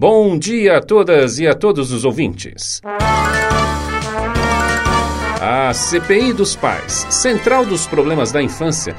Bom 0.00 0.38
dia 0.38 0.76
a 0.76 0.80
todas 0.80 1.40
e 1.40 1.48
a 1.48 1.54
todos 1.54 1.90
os 1.90 2.04
ouvintes. 2.04 2.80
A 5.40 5.74
CPI 5.74 6.32
dos 6.32 6.54
Pais, 6.54 7.04
Central 7.10 7.66
dos 7.66 7.84
Problemas 7.84 8.30
da 8.30 8.40
Infância, 8.40 8.94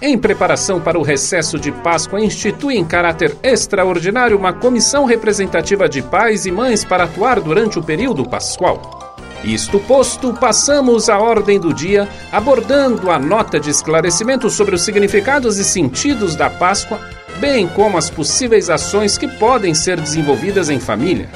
em 0.00 0.16
preparação 0.16 0.80
para 0.80 1.00
o 1.00 1.02
recesso 1.02 1.58
de 1.58 1.72
Páscoa, 1.72 2.20
institui 2.20 2.76
em 2.76 2.84
caráter 2.84 3.36
extraordinário 3.42 4.38
uma 4.38 4.52
comissão 4.52 5.04
representativa 5.04 5.88
de 5.88 6.00
pais 6.00 6.46
e 6.46 6.52
mães 6.52 6.84
para 6.84 7.02
atuar 7.02 7.40
durante 7.40 7.80
o 7.80 7.82
período 7.82 8.24
pascual. 8.24 9.16
Isto 9.42 9.80
posto, 9.80 10.32
passamos 10.32 11.08
à 11.08 11.18
ordem 11.18 11.58
do 11.58 11.74
dia, 11.74 12.08
abordando 12.30 13.10
a 13.10 13.18
nota 13.18 13.58
de 13.58 13.70
esclarecimento 13.70 14.48
sobre 14.48 14.76
os 14.76 14.82
significados 14.82 15.58
e 15.58 15.64
sentidos 15.64 16.36
da 16.36 16.48
Páscoa, 16.48 17.00
bem 17.40 17.68
como 17.68 17.98
as 17.98 18.10
possíveis 18.10 18.70
ações 18.70 19.16
que 19.16 19.28
podem 19.28 19.74
ser 19.74 20.00
desenvolvidas 20.00 20.70
em 20.70 20.80
família. 20.80 21.28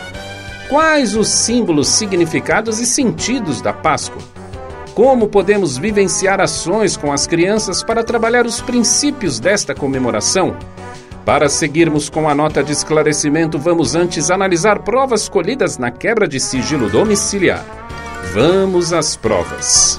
Quais 0.68 1.14
os 1.16 1.28
símbolos, 1.28 1.88
significados 1.88 2.80
e 2.80 2.86
sentidos 2.86 3.60
da 3.60 3.72
Páscoa? 3.72 4.22
Como 4.94 5.28
podemos 5.28 5.76
vivenciar 5.76 6.40
ações 6.40 6.96
com 6.96 7.12
as 7.12 7.26
crianças 7.26 7.82
para 7.82 8.04
trabalhar 8.04 8.46
os 8.46 8.60
princípios 8.60 9.40
desta 9.40 9.74
comemoração? 9.74 10.56
Para 11.24 11.48
seguirmos 11.48 12.08
com 12.08 12.28
a 12.28 12.34
nota 12.34 12.62
de 12.62 12.72
esclarecimento, 12.72 13.58
vamos 13.58 13.94
antes 13.94 14.30
analisar 14.30 14.80
provas 14.80 15.28
colhidas 15.28 15.78
na 15.78 15.90
quebra 15.90 16.26
de 16.26 16.40
sigilo 16.40 16.88
domiciliar. 16.88 17.64
Vamos 18.32 18.92
às 18.92 19.16
provas. 19.16 19.98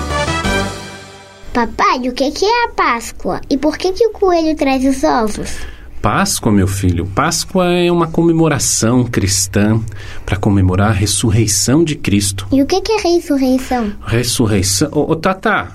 Papai, 1.53 2.07
o 2.07 2.13
que 2.13 2.45
é 2.45 2.65
a 2.65 2.69
Páscoa? 2.69 3.41
E 3.49 3.57
por 3.57 3.77
que, 3.77 3.91
que 3.91 4.07
o 4.07 4.11
coelho 4.11 4.55
traz 4.55 4.85
os 4.85 5.03
ovos? 5.03 5.57
Páscoa, 6.01 6.51
meu 6.51 6.67
filho, 6.67 7.05
Páscoa 7.05 7.71
é 7.71 7.91
uma 7.91 8.07
comemoração 8.07 9.03
cristã 9.05 9.79
para 10.25 10.35
comemorar 10.35 10.89
a 10.89 10.93
ressurreição 10.93 11.83
de 11.83 11.95
Cristo. 11.95 12.47
E 12.51 12.59
o 12.59 12.65
que 12.65 12.91
é 12.91 12.97
ressurreição? 12.97 13.93
Ressurreição. 14.03 14.89
Ô, 14.91 15.11
ô 15.11 15.15
Tata, 15.15 15.67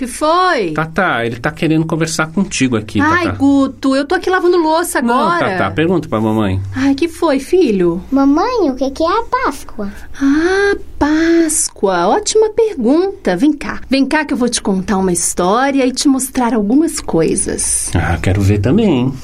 Que 0.00 0.06
foi? 0.06 0.72
Tata, 0.72 1.26
ele 1.26 1.36
tá 1.38 1.50
querendo 1.50 1.84
conversar 1.84 2.28
contigo 2.28 2.74
aqui, 2.74 2.98
Ai, 3.02 3.24
Tata. 3.24 3.36
Guto, 3.36 3.94
eu 3.94 4.06
tô 4.06 4.14
aqui 4.14 4.30
lavando 4.30 4.56
louça 4.56 5.02
Não, 5.02 5.28
agora. 5.28 5.58
Tata, 5.58 5.70
pergunta 5.72 6.08
pra 6.08 6.18
mamãe. 6.18 6.58
Ai, 6.74 6.94
que 6.94 7.06
foi, 7.06 7.38
filho? 7.38 8.02
Mamãe, 8.10 8.70
o 8.70 8.74
que 8.74 8.84
é 8.84 9.06
a 9.06 9.22
Páscoa? 9.44 9.92
Ah, 10.18 10.74
Páscoa. 10.98 12.06
Ótima 12.08 12.48
pergunta. 12.48 13.36
Vem 13.36 13.52
cá. 13.52 13.82
Vem 13.90 14.06
cá 14.06 14.24
que 14.24 14.32
eu 14.32 14.38
vou 14.38 14.48
te 14.48 14.62
contar 14.62 14.96
uma 14.96 15.12
história 15.12 15.84
e 15.86 15.92
te 15.92 16.08
mostrar 16.08 16.54
algumas 16.54 16.98
coisas. 16.98 17.90
Ah, 17.94 18.16
quero 18.22 18.40
ver 18.40 18.56
também. 18.60 18.88
hein? 19.00 19.14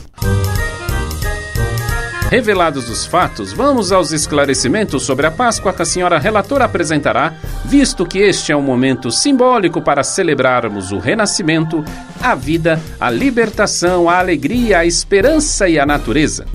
Revelados 2.28 2.91
os 2.91 3.06
fatos, 3.06 3.52
vamos 3.52 3.92
aos 3.92 4.10
esclarecimentos 4.10 5.05
sobre 5.05 5.27
a 5.27 5.30
Páscoa 5.30 5.72
que 5.72 5.82
a 5.82 5.84
senhora 5.84 6.19
relatora 6.19 6.64
apresentará, 6.64 7.34
visto 7.64 8.05
que 8.05 8.18
este 8.18 8.50
é 8.50 8.56
um 8.56 8.62
momento 8.62 9.12
simbólico 9.12 9.80
para 9.80 10.02
celebrarmos 10.02 10.91
o 10.91 10.98
renascimento, 10.98 11.84
a 12.20 12.34
vida, 12.34 12.83
a 12.98 13.10
libertação, 13.10 14.10
a 14.10 14.18
alegria, 14.18 14.80
a 14.80 14.84
esperança 14.84 15.68
e 15.68 15.78
a 15.78 15.86
natureza. 15.86 16.46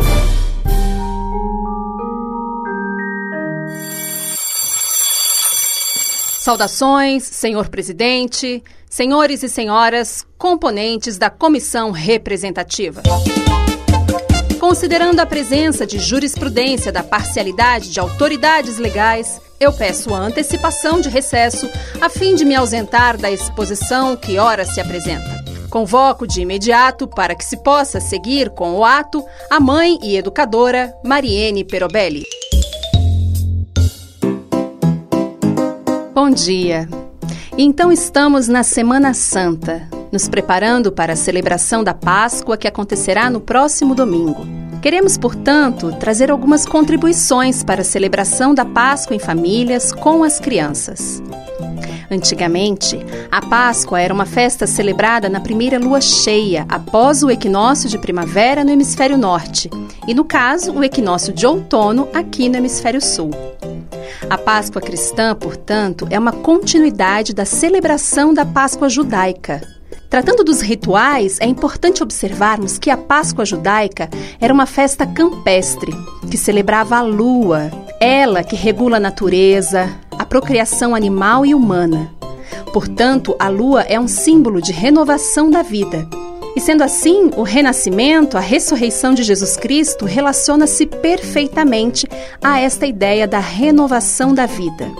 Saudações, 6.37 7.23
senhor 7.23 7.69
presidente, 7.69 8.61
senhores 8.89 9.41
e 9.41 9.47
senhoras, 9.47 10.27
componentes 10.37 11.17
da 11.17 11.29
comissão 11.29 11.91
representativa. 11.91 13.01
Considerando 14.71 15.19
a 15.19 15.25
presença 15.25 15.85
de 15.85 15.99
jurisprudência 15.99 16.93
da 16.93 17.03
parcialidade 17.03 17.91
de 17.91 17.99
autoridades 17.99 18.77
legais, 18.77 19.41
eu 19.59 19.73
peço 19.73 20.15
a 20.15 20.17
antecipação 20.17 21.01
de 21.01 21.09
recesso 21.09 21.69
a 21.99 22.07
fim 22.07 22.35
de 22.35 22.45
me 22.45 22.55
ausentar 22.55 23.17
da 23.17 23.29
exposição 23.29 24.15
que 24.15 24.39
ora 24.39 24.63
se 24.63 24.79
apresenta. 24.79 25.43
Convoco 25.69 26.25
de 26.25 26.39
imediato 26.39 27.05
para 27.05 27.35
que 27.35 27.43
se 27.43 27.57
possa 27.57 27.99
seguir 27.99 28.49
com 28.51 28.75
o 28.75 28.85
ato 28.85 29.21
a 29.49 29.59
mãe 29.59 29.99
e 30.01 30.15
educadora 30.15 30.95
Mariene 31.03 31.65
Perobelli. 31.65 32.23
Bom 36.13 36.29
dia. 36.29 36.87
Então 37.57 37.91
estamos 37.91 38.47
na 38.47 38.63
Semana 38.63 39.13
Santa, 39.13 39.85
nos 40.13 40.29
preparando 40.29 40.93
para 40.93 41.11
a 41.11 41.17
celebração 41.17 41.83
da 41.83 41.93
Páscoa 41.93 42.55
que 42.55 42.69
acontecerá 42.69 43.29
no 43.29 43.41
próximo 43.41 43.93
domingo. 43.93 44.60
Queremos, 44.81 45.15
portanto, 45.15 45.95
trazer 45.99 46.31
algumas 46.31 46.65
contribuições 46.65 47.63
para 47.63 47.81
a 47.81 47.85
celebração 47.85 48.51
da 48.51 48.65
Páscoa 48.65 49.15
em 49.15 49.19
famílias 49.19 49.91
com 49.91 50.23
as 50.23 50.39
crianças. 50.39 51.21
Antigamente, 52.09 52.99
a 53.31 53.41
Páscoa 53.41 54.01
era 54.01 54.13
uma 54.13 54.25
festa 54.25 54.65
celebrada 54.65 55.29
na 55.29 55.39
primeira 55.39 55.77
lua 55.77 56.01
cheia, 56.01 56.65
após 56.67 57.21
o 57.21 57.29
equinócio 57.29 57.87
de 57.87 57.99
primavera 57.99 58.63
no 58.63 58.71
hemisfério 58.71 59.19
norte, 59.19 59.69
e 60.07 60.15
no 60.15 60.25
caso, 60.25 60.73
o 60.73 60.83
equinócio 60.83 61.31
de 61.31 61.45
outono 61.45 62.09
aqui 62.11 62.49
no 62.49 62.57
hemisfério 62.57 62.99
sul. 62.99 63.29
A 64.29 64.37
Páscoa 64.37 64.81
cristã, 64.81 65.35
portanto, 65.35 66.07
é 66.09 66.17
uma 66.17 66.31
continuidade 66.31 67.35
da 67.35 67.45
celebração 67.45 68.33
da 68.33 68.45
Páscoa 68.45 68.89
judaica. 68.89 69.61
Tratando 70.11 70.43
dos 70.43 70.59
rituais, 70.59 71.37
é 71.39 71.45
importante 71.45 72.03
observarmos 72.03 72.77
que 72.77 72.89
a 72.89 72.97
Páscoa 72.97 73.45
judaica 73.45 74.09
era 74.41 74.53
uma 74.53 74.65
festa 74.65 75.05
campestre, 75.05 75.93
que 76.29 76.37
celebrava 76.37 76.97
a 76.97 77.01
lua, 77.01 77.71
ela 77.97 78.43
que 78.43 78.57
regula 78.57 78.97
a 78.97 78.99
natureza, 78.99 79.89
a 80.19 80.25
procriação 80.25 80.93
animal 80.93 81.45
e 81.45 81.55
humana. 81.55 82.13
Portanto, 82.73 83.33
a 83.39 83.47
lua 83.47 83.83
é 83.83 83.97
um 83.97 84.07
símbolo 84.07 84.61
de 84.61 84.73
renovação 84.73 85.49
da 85.49 85.61
vida. 85.61 86.05
E 86.57 86.59
sendo 86.59 86.83
assim, 86.83 87.31
o 87.37 87.43
renascimento, 87.43 88.37
a 88.37 88.41
ressurreição 88.41 89.13
de 89.13 89.23
Jesus 89.23 89.55
Cristo 89.55 90.03
relaciona-se 90.03 90.87
perfeitamente 90.87 92.05
a 92.43 92.59
esta 92.59 92.85
ideia 92.85 93.25
da 93.25 93.39
renovação 93.39 94.33
da 94.33 94.45
vida. 94.45 94.91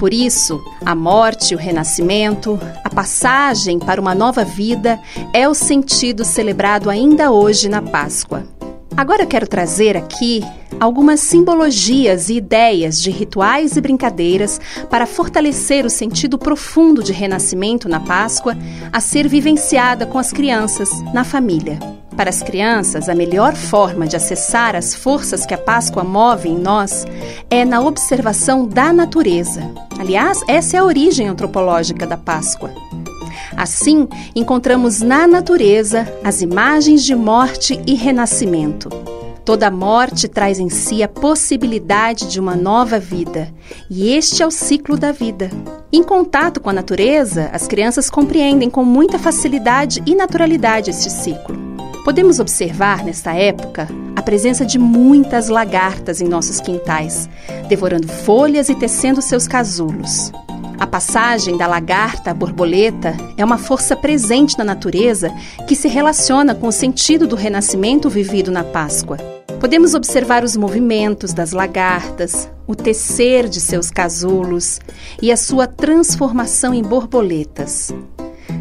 Por 0.00 0.14
isso, 0.14 0.64
a 0.82 0.94
morte, 0.94 1.54
o 1.54 1.58
renascimento, 1.58 2.58
a 2.82 2.88
passagem 2.88 3.78
para 3.78 4.00
uma 4.00 4.14
nova 4.14 4.42
vida 4.42 4.98
é 5.30 5.46
o 5.46 5.52
sentido 5.52 6.24
celebrado 6.24 6.88
ainda 6.88 7.30
hoje 7.30 7.68
na 7.68 7.82
Páscoa. 7.82 8.44
Agora 8.96 9.26
quero 9.26 9.46
trazer 9.46 9.98
aqui 9.98 10.42
algumas 10.80 11.20
simbologias 11.20 12.30
e 12.30 12.36
ideias 12.36 12.98
de 12.98 13.10
rituais 13.10 13.76
e 13.76 13.80
brincadeiras 13.82 14.58
para 14.88 15.04
fortalecer 15.04 15.84
o 15.84 15.90
sentido 15.90 16.38
profundo 16.38 17.02
de 17.02 17.12
renascimento 17.12 17.86
na 17.86 18.00
Páscoa 18.00 18.56
a 18.90 19.02
ser 19.02 19.28
vivenciada 19.28 20.06
com 20.06 20.18
as 20.18 20.32
crianças, 20.32 20.88
na 21.12 21.24
família. 21.24 21.99
Para 22.20 22.28
as 22.28 22.42
crianças, 22.42 23.08
a 23.08 23.14
melhor 23.14 23.56
forma 23.56 24.06
de 24.06 24.14
acessar 24.14 24.76
as 24.76 24.94
forças 24.94 25.46
que 25.46 25.54
a 25.54 25.58
Páscoa 25.58 26.04
move 26.04 26.50
em 26.50 26.58
nós 26.58 27.06
é 27.48 27.64
na 27.64 27.80
observação 27.80 28.68
da 28.68 28.92
natureza. 28.92 29.62
Aliás, 29.98 30.42
essa 30.46 30.76
é 30.76 30.80
a 30.80 30.84
origem 30.84 31.28
antropológica 31.28 32.06
da 32.06 32.18
Páscoa. 32.18 32.74
Assim, 33.56 34.06
encontramos 34.36 35.00
na 35.00 35.26
natureza 35.26 36.06
as 36.22 36.42
imagens 36.42 37.04
de 37.04 37.14
morte 37.14 37.80
e 37.86 37.94
renascimento. 37.94 38.90
Toda 39.42 39.70
morte 39.70 40.28
traz 40.28 40.58
em 40.58 40.68
si 40.68 41.02
a 41.02 41.08
possibilidade 41.08 42.28
de 42.28 42.38
uma 42.38 42.54
nova 42.54 42.98
vida, 42.98 43.50
e 43.88 44.12
este 44.12 44.42
é 44.42 44.46
o 44.46 44.50
ciclo 44.50 44.98
da 44.98 45.10
vida. 45.10 45.50
Em 45.90 46.02
contato 46.02 46.60
com 46.60 46.68
a 46.68 46.74
natureza, 46.74 47.48
as 47.50 47.66
crianças 47.66 48.10
compreendem 48.10 48.68
com 48.68 48.84
muita 48.84 49.18
facilidade 49.18 50.02
e 50.04 50.14
naturalidade 50.14 50.90
este 50.90 51.08
ciclo. 51.08 51.69
Podemos 52.04 52.40
observar 52.40 53.04
nesta 53.04 53.34
época 53.34 53.86
a 54.16 54.22
presença 54.22 54.64
de 54.64 54.78
muitas 54.78 55.48
lagartas 55.48 56.20
em 56.20 56.28
nossos 56.28 56.60
quintais, 56.60 57.28
devorando 57.68 58.08
folhas 58.08 58.68
e 58.68 58.74
tecendo 58.74 59.20
seus 59.20 59.46
casulos. 59.46 60.32
A 60.78 60.86
passagem 60.86 61.58
da 61.58 61.66
lagarta 61.66 62.30
à 62.30 62.34
borboleta 62.34 63.14
é 63.36 63.44
uma 63.44 63.58
força 63.58 63.94
presente 63.94 64.56
na 64.56 64.64
natureza 64.64 65.30
que 65.68 65.76
se 65.76 65.88
relaciona 65.88 66.54
com 66.54 66.68
o 66.68 66.72
sentido 66.72 67.26
do 67.26 67.36
renascimento 67.36 68.08
vivido 68.08 68.50
na 68.50 68.64
Páscoa. 68.64 69.18
Podemos 69.60 69.92
observar 69.92 70.42
os 70.42 70.56
movimentos 70.56 71.34
das 71.34 71.52
lagartas, 71.52 72.48
o 72.66 72.74
tecer 72.74 73.46
de 73.46 73.60
seus 73.60 73.90
casulos 73.90 74.80
e 75.20 75.30
a 75.30 75.36
sua 75.36 75.66
transformação 75.66 76.72
em 76.72 76.82
borboletas. 76.82 77.92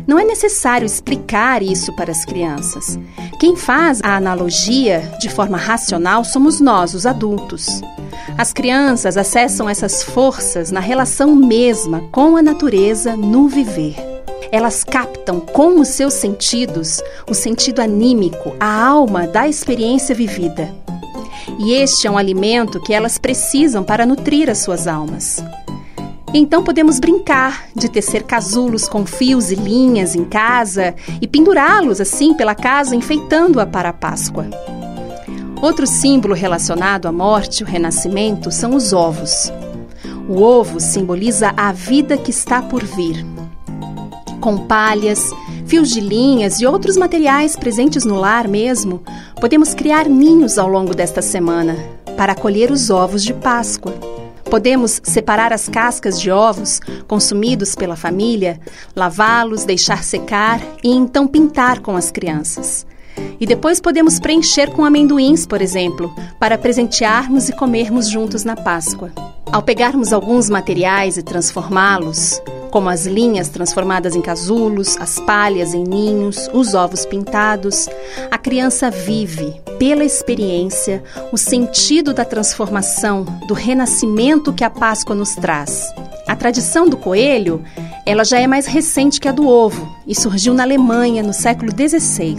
Não 0.07 0.19
é 0.19 0.25
necessário 0.25 0.85
explicar 0.85 1.61
isso 1.61 1.95
para 1.95 2.11
as 2.11 2.25
crianças. 2.25 2.99
Quem 3.39 3.55
faz 3.55 4.01
a 4.03 4.15
analogia 4.15 5.11
de 5.19 5.29
forma 5.29 5.57
racional 5.57 6.23
somos 6.23 6.59
nós, 6.59 6.93
os 6.93 7.05
adultos. 7.05 7.81
As 8.37 8.53
crianças 8.53 9.17
acessam 9.17 9.69
essas 9.69 10.03
forças 10.03 10.71
na 10.71 10.79
relação 10.79 11.35
mesma 11.35 12.01
com 12.11 12.37
a 12.37 12.41
natureza 12.41 13.15
no 13.15 13.47
viver. 13.47 13.95
Elas 14.51 14.83
captam 14.83 15.39
com 15.39 15.79
os 15.79 15.89
seus 15.89 16.13
sentidos 16.15 17.01
o 17.29 17.33
sentido 17.33 17.79
anímico, 17.81 18.55
a 18.59 18.87
alma 18.87 19.27
da 19.27 19.47
experiência 19.47 20.15
vivida. 20.15 20.73
e 21.59 21.73
este 21.73 22.07
é 22.07 22.11
um 22.11 22.17
alimento 22.17 22.79
que 22.79 22.93
elas 22.93 23.17
precisam 23.17 23.83
para 23.83 24.05
nutrir 24.05 24.49
as 24.49 24.59
suas 24.59 24.87
almas. 24.87 25.43
Então 26.33 26.63
podemos 26.63 26.99
brincar 26.99 27.65
de 27.75 27.89
tecer 27.89 28.23
casulos 28.23 28.87
com 28.87 29.05
fios 29.05 29.51
e 29.51 29.55
linhas 29.55 30.13
em 30.13 30.23
casa 30.23 30.93
e 31.19 31.27
pendurá-los 31.27 31.99
assim 31.99 32.35
pela 32.35 32.53
casa, 32.53 32.95
enfeitando-a 32.95 33.65
para 33.65 33.89
a 33.89 33.93
Páscoa. 33.93 34.47
Outro 35.61 35.87
símbolo 35.87 36.35
relacionado 36.35 37.07
à 37.07 37.11
morte 37.11 37.59
e 37.59 37.63
o 37.63 37.67
renascimento 37.67 38.51
são 38.51 38.75
os 38.75 38.93
ovos. 38.93 39.51
O 40.27 40.41
ovo 40.41 40.79
simboliza 40.79 41.51
a 41.57 41.71
vida 41.71 42.15
que 42.15 42.29
está 42.29 42.61
por 42.61 42.83
vir. 42.83 43.25
Com 44.39 44.67
palhas, 44.67 45.31
fios 45.65 45.89
de 45.89 45.99
linhas 45.99 46.61
e 46.61 46.65
outros 46.65 46.95
materiais 46.95 47.55
presentes 47.55 48.05
no 48.05 48.15
lar 48.15 48.47
mesmo, 48.47 49.03
podemos 49.41 49.73
criar 49.73 50.07
ninhos 50.07 50.59
ao 50.59 50.67
longo 50.67 50.93
desta 50.93 51.21
semana 51.21 51.75
para 52.15 52.33
acolher 52.33 52.71
os 52.71 52.89
ovos 52.89 53.23
de 53.23 53.33
Páscoa. 53.33 54.18
Podemos 54.49 54.99
separar 55.03 55.53
as 55.53 55.69
cascas 55.69 56.19
de 56.19 56.31
ovos 56.31 56.79
consumidos 57.07 57.75
pela 57.75 57.95
família, 57.95 58.59
lavá-los, 58.95 59.63
deixar 59.63 60.03
secar 60.03 60.59
e 60.83 60.89
então 60.89 61.27
pintar 61.27 61.79
com 61.79 61.95
as 61.95 62.09
crianças. 62.09 62.85
E 63.39 63.45
depois 63.45 63.79
podemos 63.79 64.19
preencher 64.19 64.71
com 64.71 64.83
amendoins, 64.83 65.45
por 65.45 65.61
exemplo, 65.61 66.13
para 66.39 66.57
presentearmos 66.57 67.49
e 67.49 67.53
comermos 67.53 68.09
juntos 68.09 68.43
na 68.43 68.55
Páscoa. 68.55 69.11
Ao 69.51 69.61
pegarmos 69.61 70.13
alguns 70.13 70.49
materiais 70.49 71.17
e 71.17 71.23
transformá-los, 71.23 72.41
como 72.71 72.89
as 72.89 73.05
linhas 73.05 73.49
transformadas 73.49 74.15
em 74.15 74.21
casulos, 74.21 74.97
as 74.97 75.19
palhas 75.19 75.73
em 75.73 75.83
ninhos, 75.83 76.49
os 76.53 76.73
ovos 76.73 77.05
pintados, 77.05 77.87
a 78.29 78.37
criança 78.37 78.89
vive, 78.89 79.59
pela 79.77 80.03
experiência, 80.03 81.03
o 81.31 81.37
sentido 81.37 82.13
da 82.13 82.25
transformação, 82.25 83.25
do 83.47 83.53
renascimento 83.53 84.53
que 84.53 84.63
a 84.63 84.69
Páscoa 84.69 85.15
nos 85.15 85.35
traz. 85.35 85.93
A 86.27 86.35
tradição 86.35 86.87
do 86.87 86.95
coelho, 86.95 87.63
ela 88.05 88.23
já 88.23 88.39
é 88.39 88.45
mais 88.45 88.67
recente 88.67 89.19
que 89.19 89.27
a 89.27 89.31
do 89.31 89.47
ovo 89.47 89.97
e 90.05 90.13
surgiu 90.13 90.53
na 90.53 90.63
Alemanha 90.63 91.23
no 91.23 91.33
século 91.33 91.71
XVI. 91.71 92.37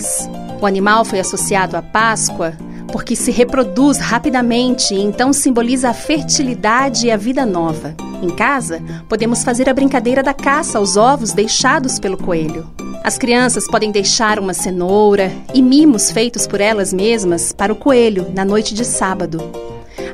O 0.61 0.67
animal 0.67 1.05
foi 1.05 1.19
associado 1.19 1.77
à 1.77 1.83
Páscoa 1.83 2.55
porque 2.91 3.17
se 3.17 3.31
reproduz 3.31 3.99
rapidamente 3.99 4.95
e 4.95 5.01
então 5.01 5.33
simboliza 5.33 5.91
a 5.91 5.95
fertilidade 5.95 7.07
e 7.07 7.11
a 7.11 7.17
vida 7.17 7.47
nova. 7.47 7.95
Em 8.23 8.31
casa, 8.31 8.83
podemos 9.09 9.43
fazer 9.43 9.69
a 9.69 9.75
brincadeira 9.75 10.23
da 10.23 10.35
caça 10.35 10.79
aos 10.79 10.97
ovos 10.97 11.33
deixados 11.33 11.99
pelo 11.99 12.19
coelho. 12.19 12.69
As 13.03 13.17
crianças 13.17 13.67
podem 13.67 13.91
deixar 13.91 14.39
uma 14.39 14.53
cenoura 14.53 15.33
e 15.55 15.63
mimos 15.63 16.11
feitos 16.11 16.47
por 16.47 16.61
elas 16.61 16.93
mesmas 16.93 17.53
para 17.53 17.73
o 17.73 17.77
coelho 17.77 18.31
na 18.35 18.45
noite 18.45 18.75
de 18.75 18.85
sábado. 18.85 19.41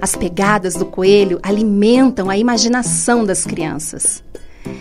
As 0.00 0.14
pegadas 0.14 0.74
do 0.74 0.86
coelho 0.86 1.40
alimentam 1.42 2.30
a 2.30 2.36
imaginação 2.36 3.24
das 3.24 3.44
crianças. 3.44 4.22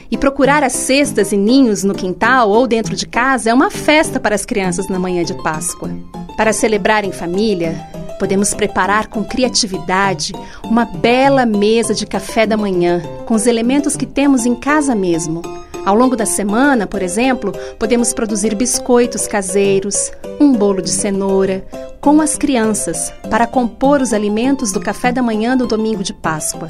E 0.10 0.18
procurar 0.18 0.64
as 0.64 0.74
cestas 0.74 1.32
e 1.32 1.38
ninhos 1.38 1.84
no 1.84 1.94
quintal 1.94 2.50
ou 2.50 2.68
dentro 2.68 2.96
de 2.96 3.06
casa 3.06 3.50
é 3.50 3.54
uma 3.54 3.70
festa 3.70 4.20
para 4.20 4.36
as 4.36 4.46
crianças 4.46 4.88
na 4.88 5.00
manhã 5.00 5.24
de 5.24 5.34
Páscoa. 5.44 5.90
Para 6.38 6.54
celebrar 6.54 7.04
em 7.04 7.12
família, 7.12 7.76
podemos 8.20 8.54
preparar 8.54 9.08
com 9.08 9.24
criatividade 9.24 10.34
uma 10.64 10.86
bela 10.86 11.46
mesa 11.46 11.94
de 11.94 12.06
café 12.06 12.46
da 12.46 12.58
manhã, 12.58 13.02
com 13.26 13.34
os 13.34 13.46
elementos 13.48 13.96
que 13.96 14.06
temos 14.06 14.46
em 14.46 14.56
casa 14.56 14.96
mesmo. 14.96 15.42
Ao 15.86 15.96
longo 15.96 16.16
da 16.16 16.26
semana, 16.26 16.88
por 16.88 17.02
exemplo, 17.04 17.52
podemos 17.78 18.12
produzir 18.14 18.56
biscoitos 18.56 19.28
caseiros, 19.28 20.12
um 20.40 20.52
bolo 20.52 20.82
de 20.82 20.90
cenoura, 20.90 21.64
com 22.02 22.20
as 22.20 22.38
crianças, 22.38 23.14
para 23.30 23.46
compor 23.46 24.02
os 24.02 24.12
alimentos 24.12 24.72
do 24.72 24.80
café 24.80 25.12
da 25.12 25.22
manhã 25.22 25.56
do 25.56 25.68
domingo 25.68 26.04
de 26.04 26.14
Páscoa. 26.14 26.70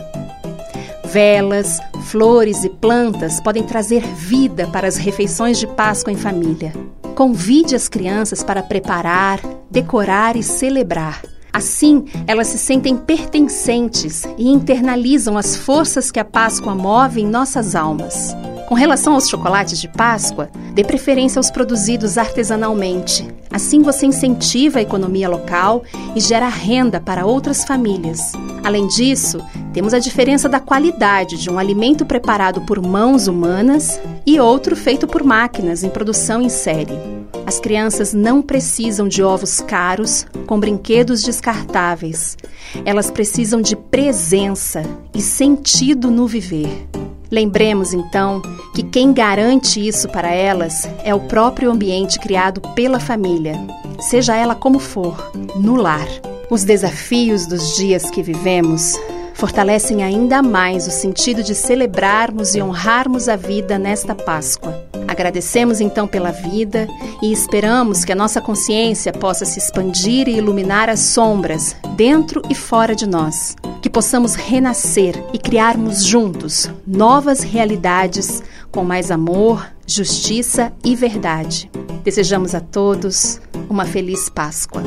Velas, 1.16 1.80
flores 2.08 2.66
e 2.66 2.70
plantas 2.70 3.40
podem 3.40 3.64
trazer 3.64 4.02
vida 4.02 4.68
para 4.68 4.86
as 4.86 4.98
refeições 4.98 5.58
de 5.58 5.66
Páscoa 5.66 6.12
em 6.12 6.18
família. 6.18 6.74
Convide 7.16 7.74
as 7.74 7.88
crianças 7.88 8.44
para 8.44 8.62
preparar, 8.62 9.40
decorar 9.72 10.36
e 10.36 10.44
celebrar. 10.44 11.22
Assim, 11.54 12.04
elas 12.28 12.48
se 12.48 12.58
sentem 12.58 12.98
pertencentes 12.98 14.26
e 14.38 14.50
internalizam 14.50 15.38
as 15.38 15.56
forças 15.56 16.12
que 16.12 16.20
a 16.20 16.26
Páscoa 16.26 16.76
move 16.76 17.22
em 17.22 17.26
nossas 17.26 17.76
almas. 17.76 18.36
Com 18.68 18.74
relação 18.74 19.14
aos 19.14 19.30
chocolates 19.30 19.80
de 19.80 19.88
Páscoa, 19.88 20.50
dê 20.74 20.84
preferência 20.84 21.38
aos 21.38 21.52
produzidos 21.52 22.18
artesanalmente. 22.18 23.28
Assim 23.52 23.84
você 23.84 24.08
incentiva 24.08 24.80
a 24.80 24.82
economia 24.82 25.30
local 25.30 25.84
e 26.16 26.20
gera 26.20 26.50
renda 26.50 27.00
para 27.00 27.28
outras 27.28 27.64
famílias. 27.64 28.34
Além 28.64 28.88
disso, 28.88 29.40
temos 29.72 29.94
a 29.94 30.00
diferença 30.00 30.50
da 30.50 30.60
qualidade 30.60 31.38
de 31.38 31.48
um 31.48 31.60
alimento 31.60 32.08
preparado 32.08 32.62
por 32.62 32.82
mãos 32.82 33.28
humanas 33.28 34.00
e 34.26 34.40
outro 34.40 34.76
feito 34.76 35.06
por 35.06 35.24
máquinas 35.24 35.84
em 35.84 35.90
produção 35.90 36.42
em 36.42 36.50
série. 36.50 36.98
As 37.46 37.60
crianças 37.60 38.14
não 38.14 38.42
precisam 38.42 39.08
de 39.08 39.22
ovos 39.22 39.62
caros 39.62 40.26
com 40.48 40.60
brinquedos 40.60 41.22
descartáveis. 41.22 42.36
Elas 42.84 43.12
precisam 43.12 43.62
de 43.62 43.76
presença 43.76 44.82
e 45.14 45.22
sentido 45.22 46.10
no 46.10 46.26
viver. 46.26 46.88
Lembremos 47.32 47.94
então 47.94 48.42
que 48.74 48.84
quem 48.84 49.14
garante 49.14 49.86
isso 49.86 50.08
para 50.10 50.32
elas 50.32 50.88
é 51.04 51.14
o 51.14 51.22
próprio 51.22 51.72
ambiente 51.72 52.20
criado 52.20 52.62
pela 52.74 53.00
família, 53.00 53.56
seja 54.00 54.36
ela 54.36 54.56
como 54.56 54.80
for, 54.80 55.32
no 55.56 55.76
lar. 55.76 56.08
Os 56.50 56.64
desafios 56.64 57.48
dos 57.48 57.76
dias 57.76 58.10
que 58.12 58.22
vivemos 58.22 58.96
fortalecem 59.34 60.04
ainda 60.04 60.42
mais 60.42 60.88
o 60.88 60.92
sentido 60.92 61.44
de 61.44 61.54
celebrarmos 61.54 62.56
e 62.56 62.62
honrarmos 62.62 63.28
a 63.28 63.36
vida 63.36 63.78
nesta 63.78 64.16
Páscoa. 64.16 64.86
Agradecemos 65.08 65.82
então 65.82 66.08
pela 66.08 66.32
vida 66.32 66.88
e 67.22 67.32
esperamos 67.32 68.06
que 68.06 68.12
a 68.12 68.16
nossa 68.16 68.42
consciência 68.42 69.12
possa 69.12 69.46
se 69.46 69.60
expandir 69.60 70.28
e 70.28 70.38
iluminar 70.38 70.90
as 70.90 71.00
sombras 71.00 71.76
dentro 71.96 72.42
e 72.50 72.56
fora 72.56 72.96
de 72.96 73.08
nós. 73.08 73.56
Possamos 73.96 74.36
renascer 74.36 75.16
e 75.32 75.40
criarmos 75.40 76.04
juntos 76.04 76.70
novas 76.86 77.40
realidades 77.40 78.44
com 78.70 78.84
mais 78.84 79.10
amor, 79.10 79.66
justiça 79.88 80.74
e 80.84 80.94
verdade. 80.98 81.72
Desejamos 82.04 82.54
a 82.54 82.60
todos 82.60 83.40
uma 83.70 83.86
feliz 83.86 84.28
Páscoa. 84.28 84.84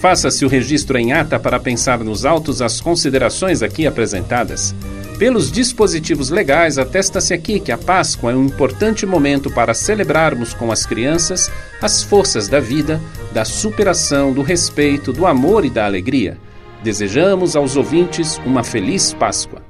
Faça-se 0.00 0.42
o 0.42 0.48
registro 0.48 0.96
em 0.96 1.12
ata 1.12 1.38
para 1.38 1.60
pensar 1.60 1.98
nos 1.98 2.24
autos 2.24 2.62
as 2.62 2.80
considerações 2.80 3.62
aqui 3.62 3.86
apresentadas. 3.86 4.74
Pelos 5.18 5.50
dispositivos 5.50 6.30
legais, 6.30 6.78
atesta-se 6.78 7.34
aqui 7.34 7.58
que 7.58 7.72
a 7.72 7.76
Páscoa 7.76 8.30
é 8.30 8.36
um 8.36 8.44
importante 8.44 9.04
momento 9.04 9.50
para 9.50 9.74
celebrarmos 9.74 10.54
com 10.54 10.70
as 10.70 10.86
crianças 10.86 11.50
as 11.82 12.04
forças 12.04 12.46
da 12.46 12.60
vida, 12.60 13.00
da 13.32 13.44
superação, 13.44 14.32
do 14.32 14.42
respeito, 14.42 15.12
do 15.12 15.26
amor 15.26 15.64
e 15.64 15.70
da 15.70 15.84
alegria. 15.84 16.38
Desejamos 16.84 17.56
aos 17.56 17.76
ouvintes 17.76 18.38
uma 18.46 18.62
feliz 18.62 19.12
Páscoa. 19.12 19.67